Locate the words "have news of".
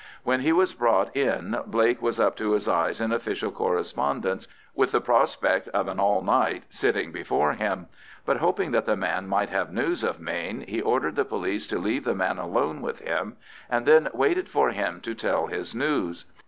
9.49-10.19